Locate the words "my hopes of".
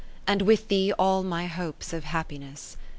1.21-2.05